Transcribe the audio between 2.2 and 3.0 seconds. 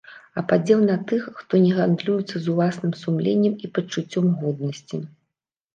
з уласным